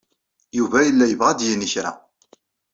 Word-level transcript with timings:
Yuba 0.57 0.77
yella 0.85 1.05
yebɣa 1.07 1.29
ad 1.31 1.37
d-yini 1.39 1.67
kra. 1.73 1.91